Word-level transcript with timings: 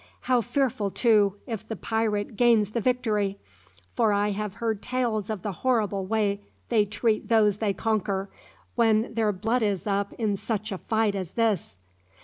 How 0.21 0.41
fearful, 0.41 0.89
too, 0.89 1.35
if 1.45 1.67
the 1.67 1.75
pirate 1.75 2.35
gains 2.35 2.71
the 2.71 2.81
victory! 2.81 3.37
for 3.93 4.11
I 4.11 4.31
have 4.31 4.55
heard 4.55 4.81
tales 4.81 5.29
of 5.29 5.43
the 5.43 5.51
horrible 5.61 6.07
way 6.07 6.41
they 6.69 6.85
treat 6.85 7.27
those 7.29 7.57
they 7.57 7.73
conquer, 7.73 8.27
when 8.73 9.13
their 9.13 9.31
blood 9.31 9.61
is 9.61 9.85
up 9.85 10.11
in 10.13 10.37
such 10.37 10.71
a 10.71 10.79
fight 10.79 11.13
as 11.13 11.33
this." 11.33 11.77